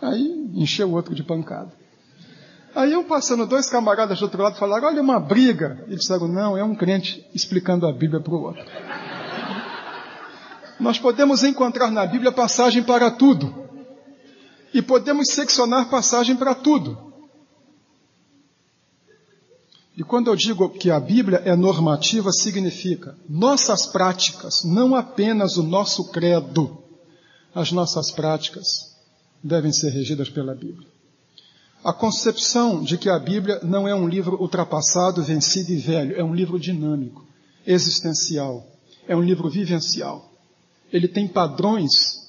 Aí 0.00 0.50
encheu 0.54 0.88
o 0.88 0.92
outro 0.92 1.14
de 1.14 1.22
pancada. 1.22 1.72
Aí 2.74 2.92
eu 2.92 3.04
passando 3.04 3.46
dois 3.46 3.68
camaradas 3.68 4.18
do 4.18 4.24
outro 4.24 4.42
lado 4.42 4.58
falaram, 4.58 4.88
olha 4.88 5.00
uma 5.00 5.20
briga. 5.20 5.84
E 5.88 5.96
disseram, 5.96 6.26
não, 6.26 6.56
é 6.56 6.64
um 6.64 6.74
crente 6.74 7.26
explicando 7.34 7.86
a 7.86 7.92
Bíblia 7.92 8.20
para 8.20 8.34
o 8.34 8.42
outro. 8.42 8.64
Nós 10.78 10.98
podemos 10.98 11.42
encontrar 11.42 11.90
na 11.90 12.06
Bíblia 12.06 12.30
passagem 12.30 12.82
para 12.82 13.10
tudo. 13.10 13.66
E 14.74 14.82
podemos 14.82 15.28
seccionar 15.30 15.88
passagem 15.88 16.36
para 16.36 16.54
tudo. 16.54 17.06
E 19.96 20.04
quando 20.04 20.28
eu 20.28 20.36
digo 20.36 20.68
que 20.68 20.90
a 20.90 21.00
Bíblia 21.00 21.40
é 21.46 21.56
normativa, 21.56 22.30
significa 22.30 23.16
nossas 23.26 23.86
práticas, 23.86 24.62
não 24.62 24.94
apenas 24.94 25.56
o 25.56 25.62
nosso 25.62 26.10
credo. 26.10 26.76
As 27.54 27.72
nossas 27.72 28.10
práticas 28.10 28.94
devem 29.42 29.72
ser 29.72 29.88
regidas 29.90 30.28
pela 30.28 30.54
Bíblia. 30.54 30.86
A 31.82 31.92
concepção 31.92 32.82
de 32.82 32.98
que 32.98 33.08
a 33.08 33.18
Bíblia 33.18 33.60
não 33.62 33.88
é 33.88 33.94
um 33.94 34.06
livro 34.06 34.36
ultrapassado, 34.38 35.22
vencido 35.22 35.72
e 35.72 35.76
velho, 35.76 36.14
é 36.16 36.22
um 36.22 36.34
livro 36.34 36.58
dinâmico, 36.58 37.24
existencial, 37.66 38.66
é 39.08 39.16
um 39.16 39.22
livro 39.22 39.48
vivencial. 39.48 40.35
Ele 40.92 41.08
tem 41.08 41.26
padrões 41.26 42.26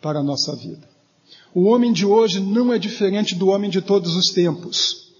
para 0.00 0.20
a 0.20 0.22
nossa 0.22 0.54
vida. 0.56 0.88
O 1.54 1.64
homem 1.64 1.92
de 1.92 2.06
hoje 2.06 2.40
não 2.40 2.72
é 2.72 2.78
diferente 2.78 3.34
do 3.34 3.48
homem 3.48 3.70
de 3.70 3.80
todos 3.80 4.14
os 4.14 4.26
tempos. 4.32 5.12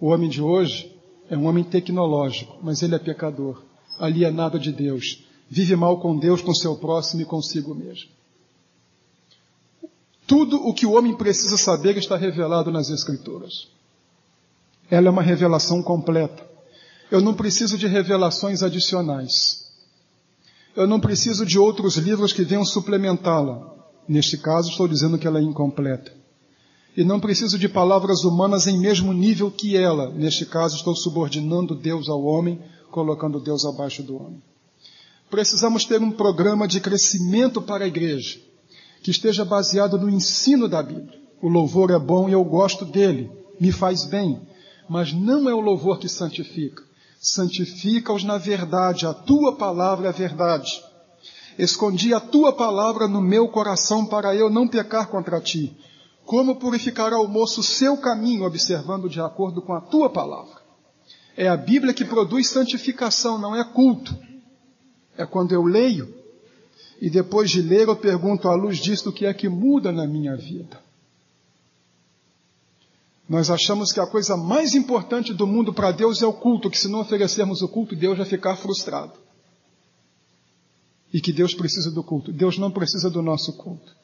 O 0.00 0.08
homem 0.08 0.28
de 0.28 0.42
hoje 0.42 0.92
é 1.30 1.36
um 1.36 1.46
homem 1.46 1.64
tecnológico, 1.64 2.58
mas 2.62 2.82
ele 2.82 2.94
é 2.94 2.98
pecador, 2.98 3.62
alienado 3.98 4.58
de 4.58 4.72
Deus, 4.72 5.24
vive 5.48 5.76
mal 5.76 6.00
com 6.00 6.18
Deus, 6.18 6.42
com 6.42 6.54
seu 6.54 6.76
próximo 6.76 7.22
e 7.22 7.24
consigo 7.24 7.74
mesmo. 7.74 8.10
Tudo 10.26 10.56
o 10.56 10.72
que 10.72 10.86
o 10.86 10.92
homem 10.92 11.14
precisa 11.14 11.56
saber 11.56 11.96
está 11.96 12.16
revelado 12.16 12.72
nas 12.72 12.88
Escrituras. 12.90 13.68
Ela 14.90 15.08
é 15.08 15.10
uma 15.10 15.22
revelação 15.22 15.82
completa. 15.82 16.46
Eu 17.10 17.20
não 17.20 17.34
preciso 17.34 17.76
de 17.76 17.86
revelações 17.86 18.62
adicionais. 18.62 19.63
Eu 20.76 20.88
não 20.88 20.98
preciso 20.98 21.46
de 21.46 21.56
outros 21.56 21.96
livros 21.96 22.32
que 22.32 22.42
venham 22.42 22.64
suplementá-la. 22.64 23.72
Neste 24.08 24.36
caso, 24.36 24.70
estou 24.70 24.88
dizendo 24.88 25.16
que 25.16 25.26
ela 25.26 25.38
é 25.38 25.42
incompleta. 25.42 26.12
E 26.96 27.04
não 27.04 27.20
preciso 27.20 27.56
de 27.56 27.68
palavras 27.68 28.24
humanas 28.24 28.66
em 28.66 28.78
mesmo 28.78 29.12
nível 29.12 29.50
que 29.52 29.76
ela. 29.76 30.10
Neste 30.10 30.44
caso, 30.44 30.76
estou 30.76 30.96
subordinando 30.96 31.76
Deus 31.76 32.08
ao 32.08 32.24
homem, 32.24 32.60
colocando 32.90 33.38
Deus 33.38 33.64
abaixo 33.64 34.02
do 34.02 34.16
homem. 34.16 34.42
Precisamos 35.30 35.84
ter 35.84 36.00
um 36.00 36.10
programa 36.10 36.66
de 36.66 36.80
crescimento 36.80 37.62
para 37.62 37.84
a 37.84 37.88
igreja, 37.88 38.38
que 39.00 39.12
esteja 39.12 39.44
baseado 39.44 39.96
no 39.96 40.10
ensino 40.10 40.68
da 40.68 40.82
Bíblia. 40.82 41.20
O 41.40 41.48
louvor 41.48 41.92
é 41.92 41.98
bom 41.98 42.28
e 42.28 42.32
eu 42.32 42.44
gosto 42.44 42.84
dele, 42.84 43.30
me 43.60 43.70
faz 43.70 44.04
bem, 44.04 44.40
mas 44.88 45.12
não 45.12 45.48
é 45.48 45.54
o 45.54 45.60
louvor 45.60 45.98
que 45.98 46.08
santifica 46.08 46.82
santifica-os 47.24 48.22
na 48.22 48.36
verdade, 48.36 49.06
a 49.06 49.14
tua 49.14 49.56
palavra 49.56 50.06
é 50.06 50.10
a 50.10 50.12
verdade. 50.12 50.84
Escondi 51.58 52.12
a 52.12 52.20
tua 52.20 52.52
palavra 52.52 53.08
no 53.08 53.22
meu 53.22 53.48
coração 53.48 54.04
para 54.04 54.34
eu 54.34 54.50
não 54.50 54.68
pecar 54.68 55.08
contra 55.08 55.40
ti. 55.40 55.74
Como 56.26 56.56
purificará 56.56 57.18
o 57.18 57.26
moço 57.26 57.62
seu 57.62 57.96
caminho, 57.96 58.44
observando 58.44 59.08
de 59.08 59.20
acordo 59.20 59.62
com 59.62 59.72
a 59.72 59.80
tua 59.80 60.10
palavra? 60.10 60.62
É 61.34 61.48
a 61.48 61.56
Bíblia 61.56 61.94
que 61.94 62.04
produz 62.04 62.48
santificação, 62.48 63.38
não 63.38 63.56
é 63.56 63.64
culto. 63.64 64.14
É 65.16 65.24
quando 65.24 65.52
eu 65.52 65.62
leio 65.62 66.14
e 67.00 67.08
depois 67.08 67.50
de 67.50 67.62
ler 67.62 67.88
eu 67.88 67.96
pergunto 67.96 68.48
à 68.48 68.54
luz 68.54 68.78
disto 68.78 69.08
o 69.08 69.12
que 69.12 69.24
é 69.24 69.32
que 69.32 69.48
muda 69.48 69.90
na 69.90 70.06
minha 70.06 70.36
vida. 70.36 70.78
Nós 73.28 73.48
achamos 73.50 73.90
que 73.90 74.00
a 74.00 74.06
coisa 74.06 74.36
mais 74.36 74.74
importante 74.74 75.32
do 75.32 75.46
mundo 75.46 75.72
para 75.72 75.92
Deus 75.92 76.20
é 76.20 76.26
o 76.26 76.32
culto, 76.32 76.70
que 76.70 76.78
se 76.78 76.88
não 76.88 77.00
oferecermos 77.00 77.62
o 77.62 77.68
culto, 77.68 77.96
Deus 77.96 78.18
vai 78.18 78.26
ficar 78.26 78.56
frustrado. 78.56 79.12
E 81.12 81.20
que 81.20 81.32
Deus 81.32 81.54
precisa 81.54 81.90
do 81.90 82.02
culto. 82.02 82.32
Deus 82.32 82.58
não 82.58 82.70
precisa 82.70 83.08
do 83.08 83.22
nosso 83.22 83.52
culto. 83.54 83.94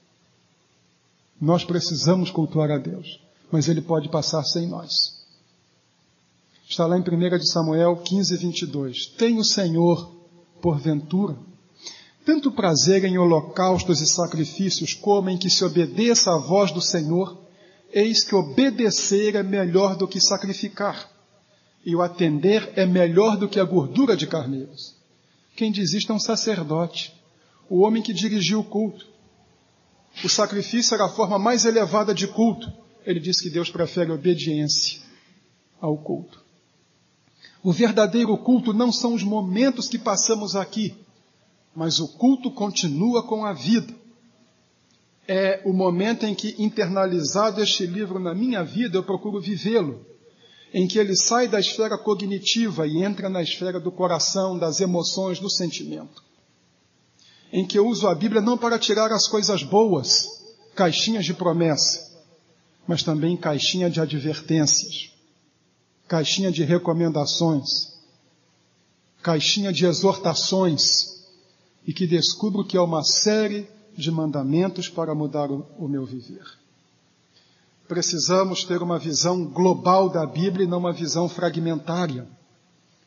Nós 1.41 1.65
precisamos 1.65 2.31
cultuar 2.31 2.71
a 2.71 2.79
Deus, 2.79 3.21
mas 3.51 3.69
Ele 3.69 3.83
pode 3.83 4.09
passar 4.09 4.43
sem 4.45 4.67
nós. 4.67 5.21
Está 6.69 6.87
lá 6.87 6.97
em 6.97 7.01
1 7.01 7.39
de 7.39 7.51
Samuel 7.51 7.97
15, 7.97 8.37
22. 8.37 9.07
Tem 9.19 9.39
o 9.39 9.45
Senhor, 9.45 10.15
porventura, 10.63 11.37
tanto 12.25 12.53
prazer 12.53 13.05
em 13.05 13.19
holocaustos 13.19 14.01
e 14.01 14.07
sacrifícios 14.07 14.95
como 14.95 15.31
em 15.31 15.37
que 15.37 15.51
se 15.51 15.65
obedeça 15.65 16.31
à 16.31 16.39
voz 16.39 16.71
do 16.71 16.81
Senhor, 16.81 17.37
Eis 17.93 18.25
que 18.25 18.35
obedecer 18.35 19.35
é 19.35 19.43
melhor 19.43 19.97
do 19.97 20.07
que 20.07 20.21
sacrificar, 20.21 21.11
e 21.85 21.95
o 21.97 22.03
atender 22.03 22.73
é 22.77 22.87
melhor 22.87 23.37
do 23.37 23.49
que 23.49 23.59
a 23.59 23.65
gordura 23.65 24.17
de 24.17 24.27
carneiros. 24.27 24.95
Quem 25.57 25.73
diz 25.73 25.93
isto 25.93 26.13
é 26.13 26.15
um 26.15 26.21
sacerdote, 26.21 27.13
o 27.69 27.81
homem 27.81 28.03
que 28.03 28.13
dirigiu 28.13 28.61
o 28.61 28.65
culto. 28.65 29.07
O 30.25 30.29
sacrifício 30.29 30.95
era 30.95 31.07
a 31.07 31.09
forma 31.09 31.39
mais 31.39 31.65
elevada 31.65 32.15
de 32.15 32.27
culto. 32.27 32.71
Ele 33.05 33.21
diz 33.21 33.41
que 33.41 33.51
Deus 33.51 33.71
prefere 33.71 34.11
obediência 34.11 35.01
ao 35.81 35.97
culto. 35.97 36.43
O 37.63 37.73
verdadeiro 37.73 38.37
culto 38.39 38.73
não 38.73 38.93
são 38.93 39.15
os 39.15 39.23
momentos 39.23 39.89
que 39.89 39.99
passamos 39.99 40.57
aqui, 40.57 40.95
mas 41.75 42.01
o 42.01 42.09
culto 42.09 42.51
continua 42.51 43.23
com 43.23 43.45
a 43.45 43.53
vida 43.53 44.00
é 45.33 45.63
o 45.65 45.73
momento 45.73 46.27
em 46.27 46.35
que, 46.35 46.57
internalizado 46.59 47.63
este 47.63 47.87
livro 47.87 48.19
na 48.19 48.35
minha 48.35 48.65
vida, 48.65 48.99
eu 48.99 49.05
procuro 49.05 49.41
vivê-lo. 49.41 50.05
Em 50.75 50.89
que 50.89 50.99
ele 50.99 51.15
sai 51.15 51.47
da 51.47 51.61
esfera 51.61 51.97
cognitiva 51.97 52.85
e 52.85 53.05
entra 53.05 53.29
na 53.29 53.41
esfera 53.41 53.79
do 53.79 53.93
coração, 53.93 54.59
das 54.59 54.81
emoções, 54.81 55.39
do 55.39 55.49
sentimento. 55.49 56.21
em 57.53 57.65
que 57.65 57.79
eu 57.79 57.87
uso 57.87 58.07
a 58.09 58.15
Bíblia 58.15 58.41
não 58.41 58.57
para 58.57 58.79
tirar 58.79 59.13
as 59.13 59.29
coisas 59.29 59.63
boas, 59.63 60.25
caixinhas 60.75 61.25
de 61.25 61.35
promessa, 61.35 62.11
mas 62.87 63.03
também 63.03 63.37
caixinha 63.37 63.91
de 63.91 64.01
advertências, 64.01 65.13
caixinha 66.07 66.51
de 66.53 66.63
recomendações, 66.63 67.93
caixinha 69.21 69.73
de 69.73 69.85
exortações, 69.85 71.25
e 71.87 71.93
que 71.93 72.07
descubro 72.07 72.65
que 72.65 72.77
é 72.77 72.81
uma 72.81 73.03
série 73.03 73.69
de 73.97 74.11
mandamentos 74.11 74.89
para 74.89 75.15
mudar 75.15 75.51
o, 75.51 75.67
o 75.79 75.89
meu 75.89 76.05
viver. 76.05 76.45
Precisamos 77.89 78.65
ter 78.65 78.83
uma 78.83 78.99
visão 78.99 79.45
global 79.45 80.09
da 80.09 80.25
Bíblia 80.25 80.65
e 80.65 80.69
não 80.69 80.79
uma 80.79 80.93
visão 80.93 81.29
fragmentária, 81.29 82.27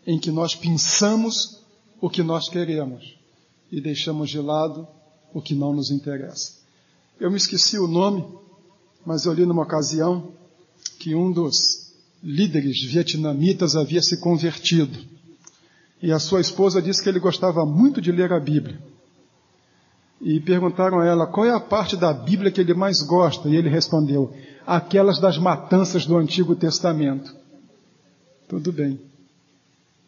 em 0.06 0.20
que 0.20 0.30
nós 0.30 0.56
pensamos 0.56 1.62
o 2.02 2.10
que 2.10 2.22
nós 2.22 2.50
queremos 2.50 3.18
e 3.72 3.80
deixamos 3.80 4.30
de 4.30 4.40
lado 4.40 4.86
o 5.34 5.42
que 5.42 5.56
não 5.56 5.74
nos 5.74 5.90
interessa. 5.90 6.54
Eu 7.20 7.32
me 7.32 7.38
esqueci 7.38 7.80
o 7.80 7.88
nome, 7.88 8.26
mas 9.06 9.26
eu 9.26 9.34
li 9.34 9.46
numa 9.46 9.64
ocasião 9.64 10.34
que 11.00 11.16
um 11.16 11.32
dos 11.32 11.94
líderes 12.22 12.84
vietnamitas 12.84 13.76
havia 13.76 14.02
se 14.02 14.18
convertido. 14.18 15.00
E 16.02 16.12
a 16.12 16.20
sua 16.20 16.42
esposa 16.42 16.82
disse 16.82 17.02
que 17.02 17.08
ele 17.08 17.20
gostava 17.20 17.66
muito 17.66 18.02
de 18.02 18.12
ler 18.12 18.34
a 18.34 18.40
Bíblia. 18.40 18.82
E 20.24 20.40
perguntaram 20.40 21.02
a 21.02 21.06
ela 21.06 21.28
qual 21.28 21.46
é 21.46 21.52
a 21.52 21.60
parte 21.60 21.98
da 21.98 22.14
Bíblia 22.14 22.50
que 22.50 22.62
ele 22.62 22.74
mais 22.74 23.02
gosta. 23.02 23.50
E 23.50 23.56
ele 23.58 23.70
respondeu: 23.70 24.34
aquelas 24.66 25.20
das 25.20 25.38
matanças 25.38 26.06
do 26.06 26.18
Antigo 26.18 26.56
Testamento. 26.56 27.36
Tudo 28.48 28.72
bem. 28.72 29.00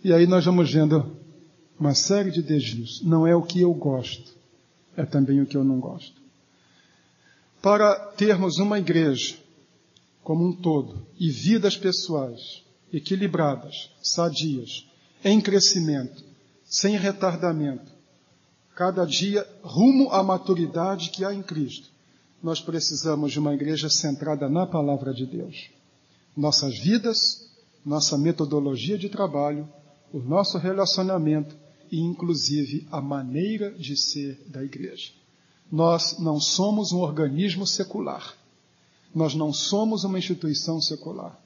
E 0.04 0.14
aí 0.14 0.26
nós 0.26 0.46
vamos 0.46 0.72
vendo 0.72 1.18
uma 1.78 1.94
série 1.94 2.32
de 2.32 2.42
desvios. 2.42 3.02
Não 3.04 3.28
é 3.28 3.36
o 3.36 3.42
que 3.42 3.60
eu 3.60 3.74
gosto, 3.74 4.34
é 4.96 5.04
também 5.04 5.42
o 5.42 5.46
que 5.46 5.58
eu 5.58 5.64
não 5.64 5.80
gosto. 5.80 6.16
Para 7.62 7.96
termos 8.16 8.58
uma 8.58 8.80
igreja 8.80 9.36
como 10.24 10.48
um 10.48 10.54
todo 10.54 11.06
e 11.20 11.30
vidas 11.30 11.76
pessoais 11.76 12.64
equilibradas, 12.94 13.92
sadias, 14.02 14.88
em 15.24 15.42
crescimento, 15.42 16.24
sem 16.64 16.98
retardamento, 16.98 17.92
cada 18.76 19.06
dia 19.06 19.48
rumo 19.64 20.12
à 20.12 20.22
maturidade 20.22 21.10
que 21.10 21.24
há 21.24 21.34
em 21.34 21.42
Cristo, 21.42 21.90
nós 22.44 22.60
precisamos 22.60 23.32
de 23.32 23.40
uma 23.40 23.54
igreja 23.54 23.90
centrada 23.90 24.50
na 24.50 24.68
palavra 24.68 25.14
de 25.14 25.26
Deus. 25.26 25.70
Nossas 26.36 26.78
vidas, 26.78 27.50
nossa 27.86 28.18
metodologia 28.18 28.98
de 28.98 29.08
trabalho, 29.08 29.68
o 30.12 30.20
nosso 30.20 30.58
relacionamento 30.58 31.56
e, 31.90 32.02
inclusive, 32.02 32.86
a 32.92 33.00
maneira 33.00 33.72
de 33.72 33.96
ser 33.96 34.44
da 34.48 34.64
igreja. 34.64 35.12
Nós 35.72 36.20
não 36.20 36.40
somos 36.40 36.92
um 36.92 37.00
organismo 37.00 37.66
secular. 37.66 38.36
Nós 39.14 39.34
não 39.34 39.54
somos 39.54 40.04
uma 40.04 40.20
instituição 40.20 40.82
secular. 40.82 41.40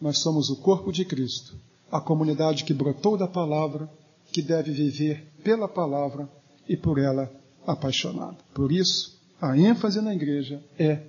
Nós 0.00 0.18
somos 0.18 0.50
o 0.50 0.56
corpo 0.56 0.92
de 0.92 1.04
Cristo, 1.04 1.54
a 1.90 2.00
comunidade 2.00 2.64
que 2.64 2.74
brotou 2.74 3.16
da 3.16 3.28
palavra, 3.28 3.88
que 4.32 4.42
deve 4.42 4.72
viver 4.72 5.24
pela 5.42 5.68
palavra 5.68 6.28
e 6.68 6.76
por 6.76 6.98
ela 6.98 7.30
apaixonada. 7.66 8.38
Por 8.52 8.72
isso, 8.72 9.18
a 9.40 9.56
ênfase 9.56 10.00
na 10.00 10.14
igreja 10.14 10.62
é 10.78 11.00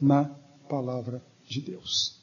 na 0.00 0.24
palavra 0.68 1.22
de 1.48 1.60
Deus. 1.60 2.19